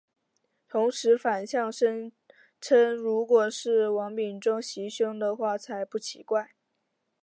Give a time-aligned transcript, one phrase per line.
[0.67, 2.11] 同时反呛声
[2.59, 6.55] 称如果是王炳忠袭胸的话才不奇怪。